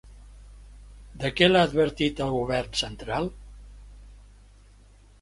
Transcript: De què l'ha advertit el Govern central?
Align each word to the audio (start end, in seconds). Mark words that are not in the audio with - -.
De 1.25 1.31
què 1.41 1.51
l'ha 1.51 1.61
advertit 1.67 2.23
el 2.27 2.33
Govern 2.39 2.75
central? 2.83 3.31